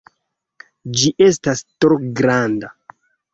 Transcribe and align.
Ĝi 1.01 1.11
estas 1.25 1.61
tro 1.85 1.99
granda! 2.23 2.73